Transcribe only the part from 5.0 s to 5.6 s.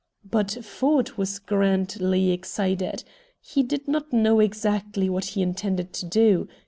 what he